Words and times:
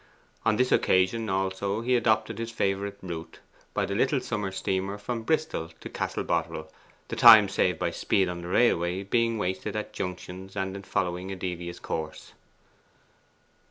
On 0.45 0.55
this 0.55 0.71
occasion 0.71 1.29
also 1.29 1.81
he 1.81 1.95
adopted 1.95 2.39
his 2.39 2.49
favourite 2.49 2.97
route 3.03 3.37
by 3.75 3.85
the 3.85 3.93
little 3.93 4.19
summer 4.19 4.51
steamer 4.51 4.97
from 4.97 5.21
Bristol 5.21 5.69
to 5.79 5.89
Castle 5.89 6.23
Boterel; 6.23 6.71
the 7.09 7.15
time 7.15 7.47
saved 7.47 7.77
by 7.77 7.91
speed 7.91 8.27
on 8.27 8.41
the 8.41 8.47
railway 8.47 9.03
being 9.03 9.37
wasted 9.37 9.75
at 9.75 9.93
junctions, 9.93 10.55
and 10.55 10.75
in 10.75 10.81
following 10.81 11.31
a 11.31 11.35
devious 11.35 11.77
course. 11.79 12.31